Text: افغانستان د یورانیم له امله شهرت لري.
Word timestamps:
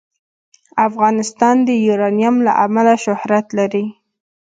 افغانستان 0.87 1.55
د 1.67 1.69
یورانیم 1.87 2.35
له 2.45 2.51
امله 2.65 2.93
شهرت 3.05 3.45
لري. 3.57 3.85